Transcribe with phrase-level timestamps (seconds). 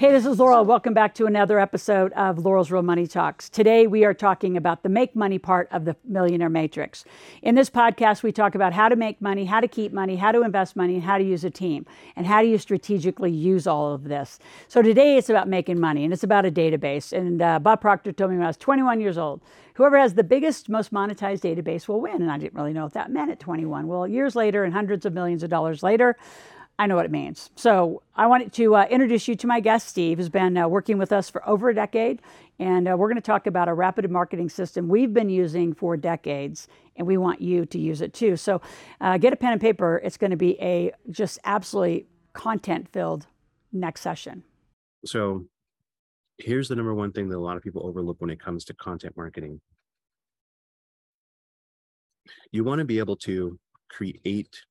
[0.00, 0.64] Hey, this is Loral.
[0.64, 3.50] Welcome back to another episode of Loral's Real Money Talks.
[3.50, 7.04] Today, we are talking about the make money part of the Millionaire Matrix.
[7.42, 10.32] In this podcast, we talk about how to make money, how to keep money, how
[10.32, 11.84] to invest money, and how to use a team,
[12.16, 14.38] and how do you strategically use all of this.
[14.68, 17.12] So, today, it's about making money, and it's about a database.
[17.12, 19.42] And uh, Bob Proctor told me when I was 21 years old
[19.74, 22.20] whoever has the biggest, most monetized database will win.
[22.20, 23.86] And I didn't really know what that meant at 21.
[23.86, 26.18] Well, years later, and hundreds of millions of dollars later,
[26.80, 27.50] I know what it means.
[27.56, 30.96] So I wanted to uh, introduce you to my guest, Steve, who's been uh, working
[30.96, 32.22] with us for over a decade.
[32.58, 35.98] And uh, we're going to talk about a rapid marketing system we've been using for
[35.98, 38.34] decades, and we want you to use it too.
[38.34, 38.62] So
[39.02, 40.00] uh, get a pen and paper.
[40.02, 43.26] It's going to be a just absolutely content filled
[43.74, 44.42] next session.
[45.04, 45.44] So
[46.38, 48.74] here's the number one thing that a lot of people overlook when it comes to
[48.74, 49.60] content marketing
[52.52, 54.62] you want to be able to create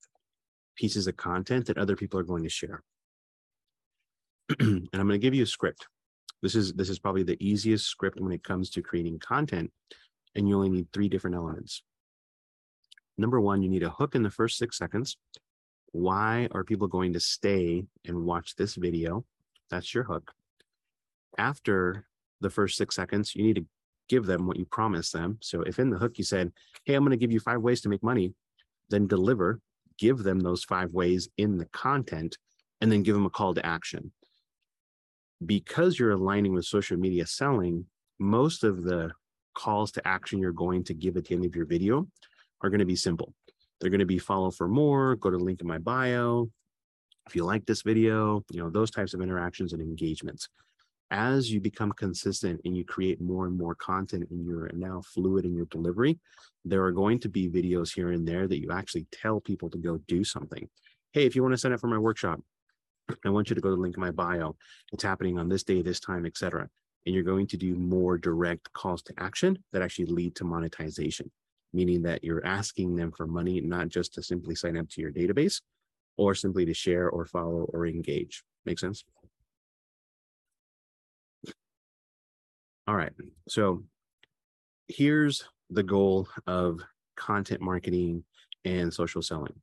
[0.79, 2.81] pieces of content that other people are going to share.
[4.59, 5.87] and I'm going to give you a script.
[6.41, 9.71] This is this is probably the easiest script when it comes to creating content,
[10.35, 11.83] and you only need three different elements.
[13.17, 15.17] Number one, you need a hook in the first six seconds.
[15.91, 19.25] Why are people going to stay and watch this video?
[19.69, 20.31] That's your hook.
[21.37, 22.05] After
[22.39, 23.65] the first six seconds, you need to
[24.07, 25.39] give them what you promised them.
[25.41, 26.53] So if in the hook you said,
[26.85, 28.33] Hey, I'm going to give you five ways to make money,
[28.89, 29.59] then deliver
[29.99, 32.37] give them those five ways in the content
[32.81, 34.11] and then give them a call to action.
[35.45, 37.85] Because you're aligning with social media selling,
[38.19, 39.11] most of the
[39.53, 42.07] calls to action you're going to give at the end of your video
[42.61, 43.33] are going to be simple.
[43.79, 46.49] They're going to be follow for more, go to link in my bio.
[47.27, 50.49] If you like this video, you know, those types of interactions and engagements
[51.11, 55.45] as you become consistent and you create more and more content and you're now fluid
[55.45, 56.19] in your delivery,
[56.65, 59.77] there are going to be videos here and there that you actually tell people to
[59.77, 60.67] go do something.
[61.11, 62.39] Hey, if you want to sign up for my workshop,
[63.25, 64.55] I want you to go to the link in my bio.
[64.91, 66.69] It's happening on this day, this time, etc.
[67.05, 71.31] And you're going to do more direct calls to action that actually lead to monetization,
[71.73, 75.11] meaning that you're asking them for money, not just to simply sign up to your
[75.11, 75.61] database
[76.17, 78.43] or simply to share or follow or engage.
[78.65, 79.05] Make sense?
[82.89, 83.13] All right.
[83.47, 83.83] So
[84.87, 86.79] here's the goal of
[87.15, 88.23] content marketing
[88.65, 89.53] and social selling.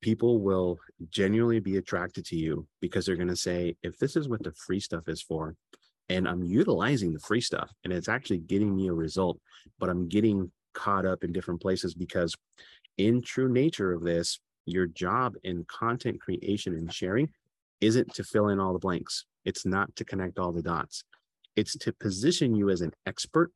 [0.00, 4.28] People will genuinely be attracted to you because they're going to say, if this is
[4.28, 5.54] what the free stuff is for,
[6.08, 9.38] and I'm utilizing the free stuff and it's actually getting me a result,
[9.78, 12.34] but I'm getting caught up in different places because,
[12.96, 17.28] in true nature of this, your job in content creation and sharing
[17.80, 19.26] isn't to fill in all the blanks.
[19.44, 21.04] It's not to connect all the dots.
[21.58, 23.50] It's to position you as an expert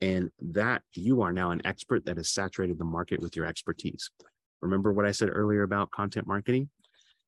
[0.00, 4.10] and that you are now an expert that has saturated the market with your expertise.
[4.60, 6.70] Remember what I said earlier about content marketing?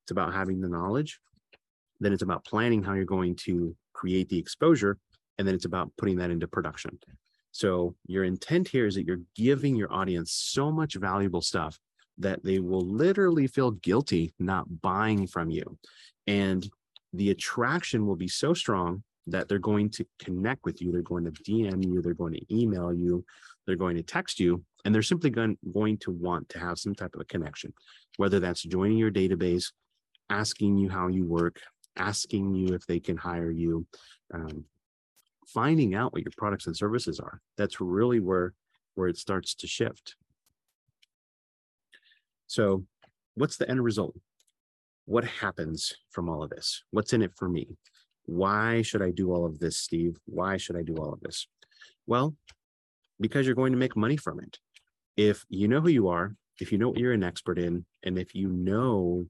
[0.05, 1.19] It's about having the knowledge.
[1.99, 4.99] Then it's about planning how you're going to create the exposure.
[5.37, 6.97] And then it's about putting that into production.
[7.51, 11.81] So your intent here is that you're giving your audience so much valuable stuff
[12.19, 15.77] that they will literally feel guilty not buying from you.
[16.29, 16.71] And
[17.13, 20.93] the attraction will be so strong that they're going to connect with you.
[20.93, 23.25] They're going to DM you, they're going to email you,
[23.67, 26.95] they're going to text you, and they're simply going, going to want to have some
[26.95, 27.73] type of a connection,
[28.17, 29.73] whether that's joining your database,
[30.31, 31.61] asking you how you work,
[31.97, 33.87] asking you if they can hire you,
[34.33, 34.65] um,
[35.47, 37.41] finding out what your products and services are.
[37.57, 38.55] That's really where,
[38.95, 40.17] where it starts to shift.
[42.47, 42.85] So,
[43.35, 44.15] what's the end result?
[45.07, 46.83] What happens from all of this?
[46.91, 47.69] What's in it for me?
[48.27, 50.19] Why should I do all of this, Steve?
[50.27, 51.47] Why should I do all of this?
[52.07, 52.35] Well,
[53.21, 54.59] because you're going to make money from it.
[55.17, 58.19] If you know who you are, if you know what you're an expert in, and
[58.19, 59.27] if you know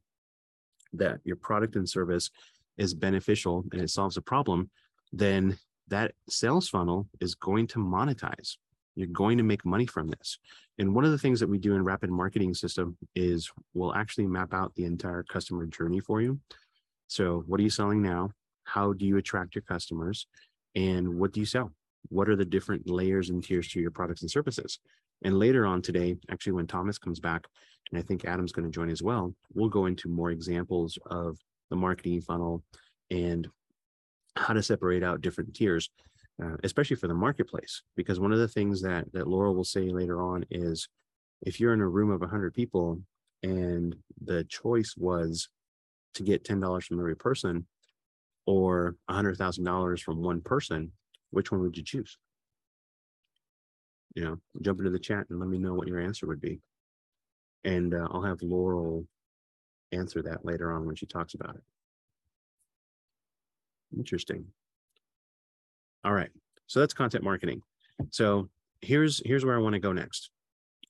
[0.92, 2.30] that your product and service
[2.78, 4.70] is beneficial and it solves a problem,
[5.12, 5.58] then
[5.88, 8.56] that sales funnel is going to monetize.
[8.96, 10.38] You're going to make money from this.
[10.78, 14.26] And one of the things that we do in Rapid Marketing System is we'll actually
[14.26, 16.38] map out the entire customer journey for you.
[17.06, 18.30] So, what are you selling now?
[18.64, 20.26] How do you attract your customers
[20.74, 21.72] and what do you sell
[22.10, 24.78] what are the different layers and tiers to your products and services
[25.22, 27.46] and later on today actually when thomas comes back
[27.90, 31.38] and i think adam's going to join as well we'll go into more examples of
[31.70, 32.62] the marketing funnel
[33.10, 33.48] and
[34.36, 35.88] how to separate out different tiers
[36.42, 37.82] uh, especially for the marketplace.
[37.96, 40.88] Because one of the things that that Loral will say later on is,
[41.42, 43.00] if you're in a room of 100 people
[43.42, 43.94] and
[44.24, 45.48] the choice was
[46.14, 47.66] to get $10 from every person
[48.46, 50.92] or $100,000 from one person,
[51.30, 52.18] which one would you choose?
[54.14, 56.60] You know, jump into the chat and let me know what your answer would be.
[57.64, 59.06] And uh, I'll have Loral
[59.92, 61.62] answer that later on when she talks about it.
[63.96, 64.46] Interesting.
[66.04, 66.30] All right.
[66.66, 67.62] So that's content marketing.
[68.10, 68.48] So
[68.80, 70.30] here's here's where I want to go next.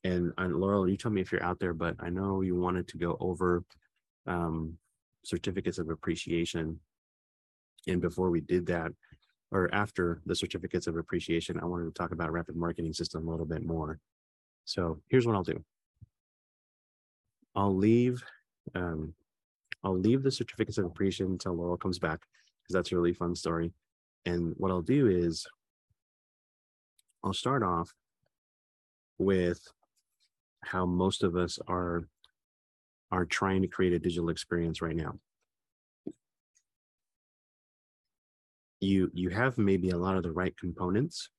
[0.02, 2.88] And, and Loral, you tell me if you're out there, but I know you wanted
[2.88, 3.64] to go over
[4.26, 4.76] um,
[5.24, 6.78] certificates of appreciation.
[7.86, 8.92] And before we did that,
[9.50, 13.30] or after the certificates of appreciation, I wanted to talk about rapid marketing system a
[13.30, 14.00] little bit more.
[14.64, 15.62] So here's what I'll do.
[17.54, 18.22] I'll leave
[18.74, 19.14] um,
[19.84, 22.20] I'll leave the certificates of appreciation until Loral comes back
[22.62, 23.70] because that's a really fun story.
[24.24, 25.46] And what I'll do is
[27.22, 27.92] I'll start off
[29.18, 29.60] with
[30.64, 32.08] how most of us are
[33.12, 35.18] are trying to create a digital experience right now.
[38.84, 41.30] You you have maybe a lot of the right components,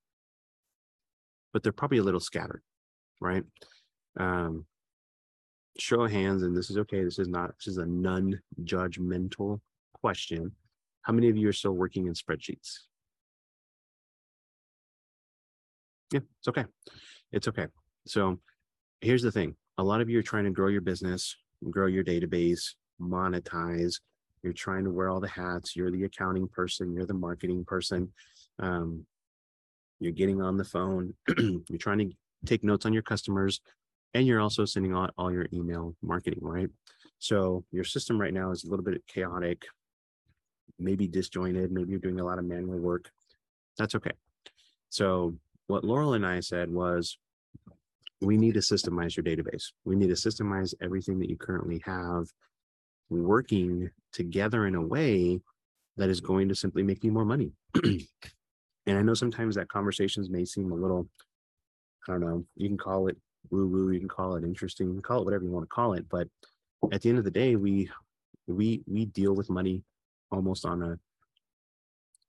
[1.54, 2.64] but they're probably a little scattered,
[3.22, 3.44] right?
[4.20, 4.66] Um,
[5.78, 7.04] show of hands, and this is okay.
[7.04, 9.60] This is not this is a non-judgmental
[10.02, 10.52] question.
[11.04, 12.80] How many of you are still working in spreadsheets?
[16.12, 16.66] Yeah, it's okay.
[17.32, 17.68] It's okay.
[18.08, 18.40] So
[19.02, 19.56] here's the thing.
[19.78, 21.36] A lot of you are trying to grow your business,
[21.70, 24.00] grow your database, monetize.
[24.46, 25.76] You're trying to wear all the hats.
[25.76, 26.94] You're the accounting person.
[26.94, 28.14] You're the marketing person.
[28.60, 29.08] Um,
[30.00, 31.16] you're getting on the phone.
[31.38, 32.12] you're trying to
[32.46, 33.60] take notes on your customers
[34.14, 36.70] and you're also sending out all your email marketing, right?
[37.18, 39.64] So your system right now is a little bit chaotic,
[40.78, 43.10] maybe disjointed, maybe you're doing a lot of manual work.
[43.80, 44.12] That's okay.
[44.90, 45.34] So
[45.66, 47.18] what Loral and I said was
[48.22, 49.72] we need to systemize your database.
[49.86, 52.28] We need to systemize everything that you currently have
[53.10, 55.40] working together in a way
[55.98, 57.52] that is going to simply make you more money.
[57.84, 61.08] and I know sometimes that conversations may seem a little,
[62.08, 63.18] I don't know, you can call it
[63.52, 65.74] woo woo, you can call it interesting, you can call it whatever you want to
[65.74, 66.06] call it.
[66.10, 66.28] But
[66.92, 67.90] at the end of the day, we
[68.48, 69.84] we we deal with money
[70.32, 71.00] almost on a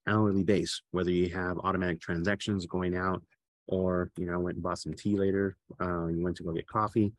[0.08, 3.22] hourly base, whether you have automatic transactions going out
[3.68, 6.66] or you know went and bought some tea later uh, you went to go get
[6.66, 7.12] coffee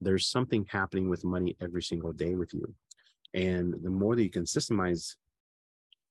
[0.00, 2.74] there's something happening with money every single day with you
[3.34, 5.16] and the more that you can systemize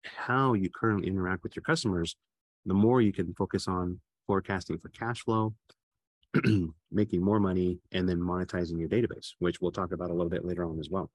[0.06, 2.16] how you currently interact with your customers
[2.66, 5.54] the more you can focus on forecasting for cash flow
[6.92, 10.46] making more money and then monetizing your database which we'll talk about a little bit
[10.46, 11.10] later on as well.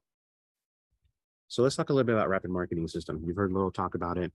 [1.48, 3.22] So let's talk a little bit about rapid marketing system.
[3.24, 4.32] You've heard Loral talk about it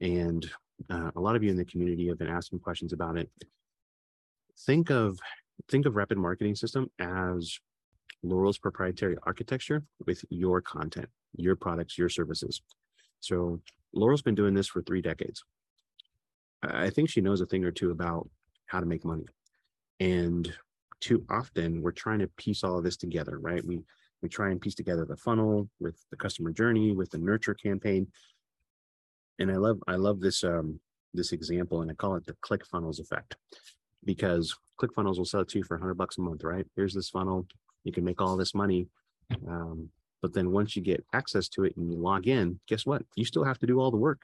[0.00, 0.48] and
[0.90, 3.28] uh, a lot of you in the community have been asking questions about it.
[4.60, 5.18] Think of
[5.68, 7.58] think of rapid marketing system as
[8.22, 12.62] Loral's proprietary architecture with your content, your products, your services.
[13.20, 13.60] So
[13.92, 15.42] Loral's been doing this for three decades.
[16.62, 18.28] I think she knows a thing or two about
[18.66, 19.26] how to make money.
[19.98, 20.52] And
[21.00, 23.64] too often we're trying to piece all of this together, right?
[23.64, 23.82] We
[24.22, 28.06] we try and piece together the funnel with the customer journey, with the nurture campaign.
[29.40, 30.78] And I love I love this um
[31.12, 33.36] this example and I call it the ClickFunnels effect
[34.04, 36.66] because ClickFunnels will sell it to you for 100 bucks a month, right?
[36.76, 37.46] Here's this funnel.
[37.84, 38.88] You can make all this money.
[39.48, 39.88] Um,
[40.20, 43.02] but then once you get access to it and you log in, guess what?
[43.16, 44.22] You still have to do all the work.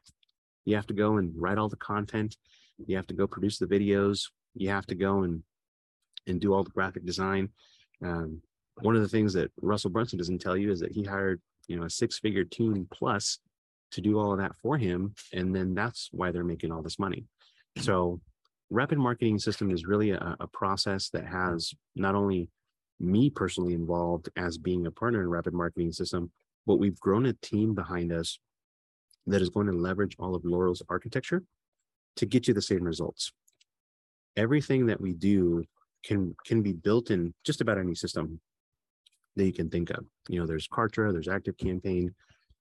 [0.65, 2.37] You have to go and write all the content.
[2.87, 4.25] You have to go produce the videos.
[4.55, 5.43] You have to go and
[6.27, 7.49] and do all the graphic design.
[8.05, 8.43] Um,
[8.83, 11.77] one of the things that Russell Brunson doesn't tell you is that he hired, you
[11.77, 13.39] know, a six-figure team plus
[13.93, 16.99] to do all of that for him, and then that's why they're making all this
[16.99, 17.25] money.
[17.79, 18.21] So
[18.71, 22.51] rapid marketing system is really a, a, process that has not only
[23.01, 26.31] me personally involved as being a partner in rapid marketing system,
[26.67, 28.39] but we've grown a team behind us
[29.27, 31.43] that is going to leverage all of Loral's architecture
[32.17, 33.33] to get you the same results.
[34.37, 35.65] Everything that we do
[36.05, 38.41] can can be built in just about any system
[39.37, 40.05] that you can think of.
[40.29, 42.15] You know, there's Kartra, there's Active Campaign,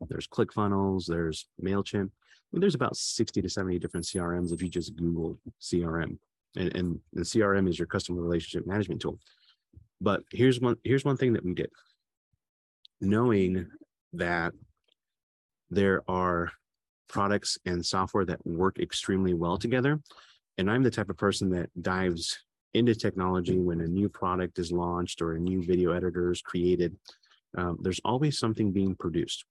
[0.10, 2.10] there's ClickFunnels, there's MailChimp
[2.48, 6.18] I mean, there's about 60 to 70 different CRMs if you just Google CRM.
[6.56, 9.20] And, and the CRM is your customer relationship management tool.
[10.00, 11.70] But here's one here's one thing that we did.
[13.02, 13.68] Knowing
[14.14, 14.54] that
[15.70, 16.52] there are
[17.10, 20.00] products and software that work extremely well together.
[20.58, 22.38] And I'm the type of person that dives
[22.74, 26.96] into technology when a new product is launched or a new video editor is created.
[27.58, 29.46] Um, there's always something being produced.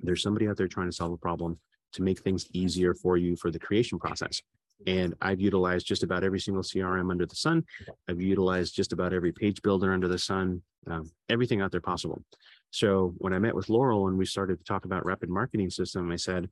[0.00, 1.58] There's somebody out there trying to solve a problem
[1.92, 4.40] to make things easier for you for the creation process.
[4.86, 7.64] And I've utilized just about every single CRM under the sun.
[8.08, 12.22] I've utilized just about every page builder under the sun, um, everything out there possible.
[12.70, 16.10] So when I met with Loral and we started to talk about rapid marketing system,
[16.10, 16.48] I said,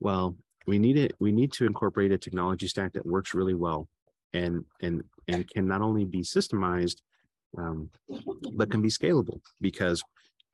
[0.00, 1.14] well, we need it.
[1.20, 3.88] We need to incorporate a technology stack that works really well
[4.32, 6.96] and and and can not only be systemized,
[7.58, 7.90] um,
[8.52, 10.02] but can be scalable because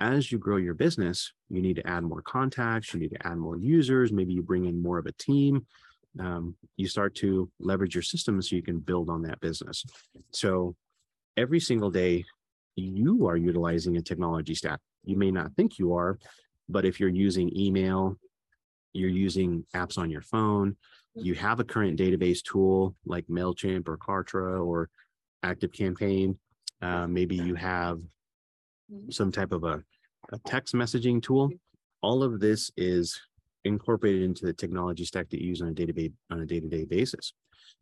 [0.01, 3.39] as you grow your business, you need to add more contacts, you need to add
[3.39, 5.65] more users, maybe you bring in more of a team.
[6.19, 9.85] Um, you start to leverage your system so you can build on that business.
[10.33, 10.75] So
[11.37, 12.25] every single day,
[12.77, 14.81] you are utilizing a technology stack.
[15.05, 16.19] You may not think you are,
[16.69, 18.17] but if you're using email,
[18.93, 20.77] you're using apps on your phone,
[21.15, 24.89] you have a current database tool like MailChimp or Kartra or
[25.43, 26.39] Active Campaign.
[26.81, 28.01] Uh, maybe you have
[29.11, 29.83] some type of a,
[30.33, 31.51] a text messaging tool.
[32.03, 33.21] All of this is
[33.65, 37.33] incorporated into the technology stack that you use on a day-to-day on a day-to-day basis.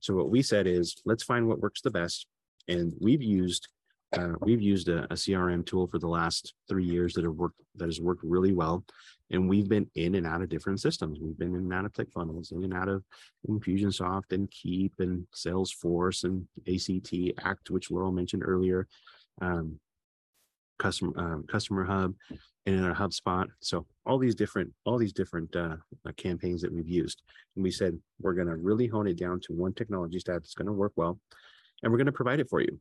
[0.01, 2.27] So what we said is let's find what works the best.
[2.69, 3.69] And we've used
[4.13, 7.61] uh, we've used a, a, CRM tool for the last three years that have worked
[7.77, 8.85] that has worked really well.
[9.31, 11.21] And we've been in and out of different systems.
[11.21, 13.05] We've been in and out of ClickFunnels, in and out of
[13.49, 18.89] Infusionsoft and Keap and Salesforce and ACT Act, which Loral mentioned earlier.
[19.41, 19.79] Um,
[20.81, 22.15] customer um, customer hub
[22.71, 23.47] and in our HubSpot.
[23.61, 27.23] So all these different all these different uh, uh campaigns that we've used,
[27.57, 30.55] and we said we're going to really hone it down to one technology stack that's
[30.55, 31.19] going to work well,
[31.83, 32.79] and we're going to provide it for you.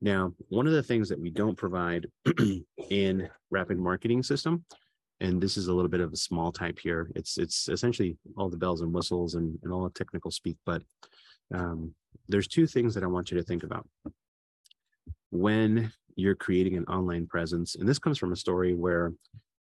[0.00, 2.06] Now, one of the things that we don't provide
[2.90, 4.64] in Rapid Marketing System,
[5.20, 7.10] and this is a little bit of a small type here.
[7.14, 10.82] It's it's essentially all the bells and whistles and, and all the technical speak, but
[11.54, 11.94] um,
[12.28, 13.86] there's two things that I want you to think about
[15.30, 17.74] when you're creating an online presence.
[17.74, 19.12] And this comes from a story where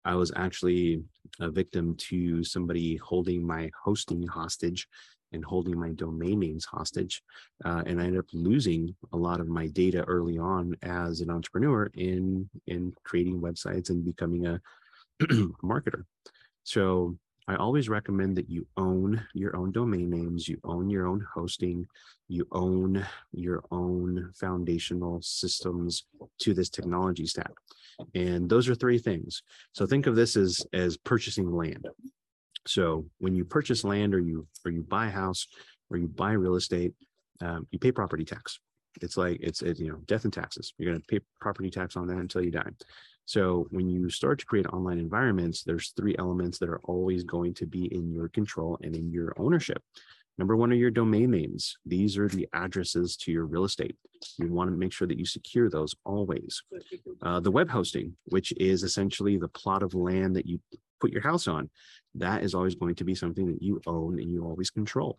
[0.03, 1.03] I was actually
[1.39, 4.87] a victim to somebody holding my hosting hostage
[5.31, 7.21] and holding my domain names hostage.
[7.63, 11.29] Uh, and I ended up losing a lot of my data early on as an
[11.29, 14.61] entrepreneur in, in creating websites and becoming a
[15.63, 16.03] marketer.
[16.63, 21.25] So I always recommend that you own your own domain names, you own your own
[21.33, 21.85] hosting,
[22.27, 26.05] you own your own foundational systems
[26.39, 27.51] to this technology stack.
[28.15, 29.43] And those are three things.
[29.73, 31.87] So think of this as as purchasing land.
[32.67, 35.47] So when you purchase land or you or you buy a house
[35.91, 36.93] or you buy real estate,
[37.41, 38.59] um, you pay property tax.
[39.01, 40.73] It's like it's, it's you know death and taxes.
[40.77, 42.69] You're going to pay property tax on that until you die.
[43.25, 47.53] So when you start to create online environments, there's three elements that are always going
[47.55, 49.81] to be in your control and in your ownership.
[50.37, 51.77] Number one are your domain names.
[51.85, 53.95] These are the addresses to your real estate.
[54.37, 56.61] You want to make sure that you secure those always.
[57.21, 60.59] Uh, the web hosting, which is essentially the plot of land that you
[60.99, 61.69] put your house on,
[62.15, 65.17] that is always going to be something that you own and you always control.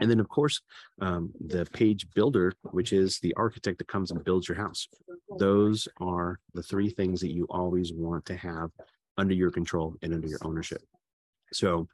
[0.00, 0.60] And then, of course,
[1.00, 4.88] um, the page builder, which is the architect that comes and builds your house.
[5.38, 8.70] Those are the three things that you always want to have
[9.16, 10.82] under your control and under your ownership.
[11.52, 11.88] So,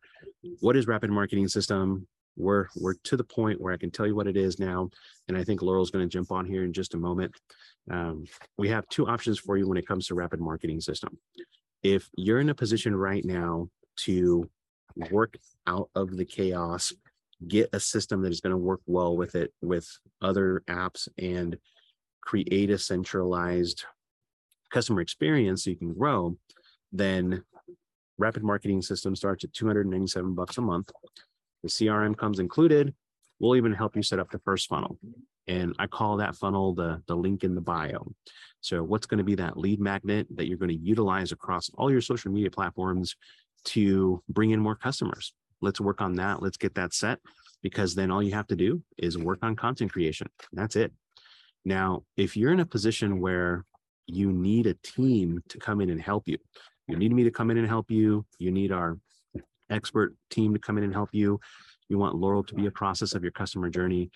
[0.60, 2.06] what is Rapid Marketing System?
[2.36, 4.88] We're we're to the point where I can tell you what it is now,
[5.28, 7.34] and I think Loral's going to jump on here in just a moment.
[7.90, 8.24] Um,
[8.56, 11.18] we have two options for you when it comes to Rapid Marketing System.
[11.82, 13.68] If you're in a position right now
[13.98, 14.48] to
[15.10, 16.92] work out of the chaos
[17.48, 19.88] get a system that is going to work well with it with
[20.20, 21.58] other apps and
[22.20, 23.84] create a centralized
[24.70, 26.36] customer experience so you can grow
[26.92, 27.42] then
[28.18, 30.90] rapid marketing system starts at 297 bucks a month.
[31.62, 32.94] The crm comes included.
[33.40, 34.98] We'll even help you set up the first funnel.
[35.48, 38.12] And i call that funnel the the link in the bio.
[38.60, 41.90] So what's going to be that lead magnet that you're going to utilize across all
[41.90, 43.16] your social media platforms
[43.64, 46.42] to bring in more customers let's work on that.
[46.42, 47.20] Let's get that set
[47.62, 50.28] because then all you have to do is work on content creation.
[50.52, 50.92] That's it.
[51.64, 53.64] Now, if you're in a position where
[54.06, 56.38] you need a team to come in and help you,
[56.88, 58.98] you need me to come in and help you, you need our
[59.70, 61.40] expert team to come in and help you,
[61.88, 64.10] you want Loral to be a process of your customer journey,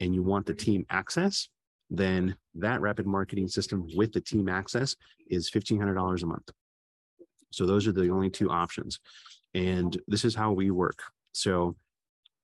[0.00, 1.48] and you want the team access,
[1.90, 4.96] then that rapid marketing system with the team access
[5.28, 6.50] is $1,500 a month.
[7.50, 8.98] So those are the only two options.
[9.54, 11.02] And this is how we work.
[11.32, 11.76] So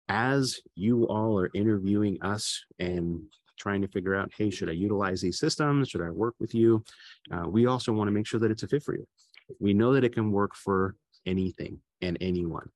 [0.09, 3.23] as you all are interviewing us and
[3.59, 5.89] trying to figure out, hey, should I utilize these systems?
[5.89, 6.85] Should I work with you?
[7.31, 9.07] Uh, we also want to make sure that it's a fit for you.
[9.61, 10.95] We know that it can work for
[11.25, 12.69] anything and anyone.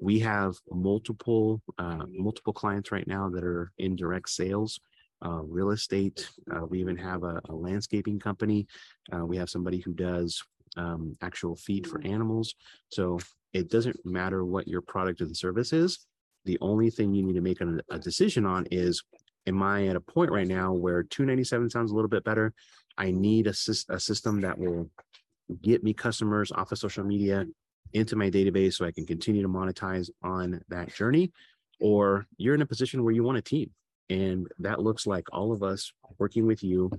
[0.00, 4.80] We have multiple uh, multiple clients right now that are in direct sales,
[5.24, 6.28] uh, real estate.
[6.54, 8.66] Uh, we even have a, a landscaping company.
[9.12, 10.42] Uh, we have somebody who does
[10.76, 12.54] um, actual feed for animals.
[12.90, 13.18] So
[13.52, 16.06] it doesn't matter what your product and service is.
[16.44, 19.02] The only thing you need to make a, a decision on is
[19.46, 22.52] am I at a point right now where 297 sounds a little bit better?
[22.96, 23.54] I need a,
[23.88, 24.90] a system that will
[25.62, 27.46] get me customers off of social media
[27.92, 31.32] into my database so I can continue to monetize on that journey.
[31.80, 33.70] Or you're in a position where you want a team.
[34.10, 36.90] And that looks like all of us working with you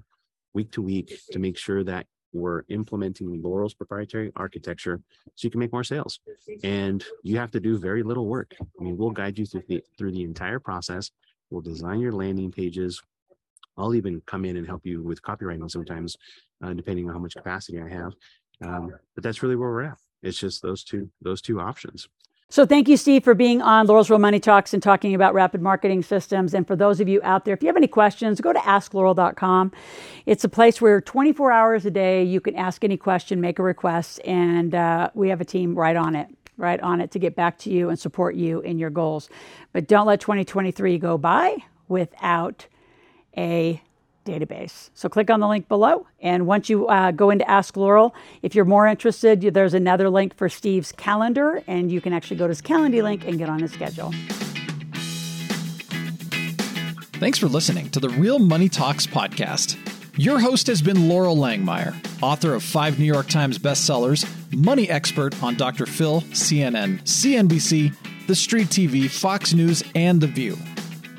[0.54, 5.02] week to week to make sure that we're implementing Loral's proprietary architecture
[5.36, 6.20] so you can make more sales.
[6.64, 8.56] And you have to do very little work.
[8.62, 11.12] I mean, we'll guide you through the through the entire process.
[11.50, 13.02] We'll design your landing pages.
[13.78, 16.18] I'll even come in and help you with copywriting sometimes,
[16.62, 18.14] uh, depending on how much capacity I have.
[18.62, 19.98] Um, but that's really where we're at.
[20.22, 22.08] It's just those two those two options.
[22.52, 25.62] So thank you, Steve, for being on Loral's Real Money Talks and talking about rapid
[25.62, 26.56] marketing systems.
[26.56, 29.72] And for those of you out there, if you have any questions, go to askloral.com.
[30.26, 33.64] It's a place where 24 hours a day you can ask any question, make a
[33.64, 36.28] request, and uh, we have a team right on it
[36.58, 39.30] right on it to get back to you and support you in your goals.
[39.72, 41.56] But don't let 2023 go by
[41.88, 42.68] without
[43.38, 43.82] a
[44.30, 44.90] database.
[44.94, 46.06] So click on the link below.
[46.22, 50.36] And once you uh, go into Ask Loral, if you're more interested, there's another link
[50.36, 53.60] for Steve's calendar, and you can actually go to his calendar link and get on
[53.60, 54.14] his schedule.
[57.20, 59.78] Thanks for listening to the Real Money Talks podcast.
[60.18, 65.42] Your host has been Loral Langemeier, author of five New York Times bestsellers, money expert
[65.44, 65.86] on Dr.
[65.86, 67.94] Phil, CNN, CNBC,
[68.28, 70.58] The Street TV, Fox News, and The View.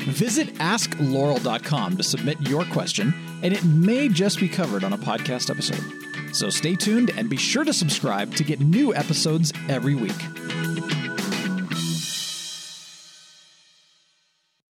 [0.00, 5.50] Visit askloral.com to submit your question, and it may just be covered on a podcast
[5.50, 6.34] episode.
[6.34, 10.39] So stay tuned and be sure to subscribe to get new episodes every week.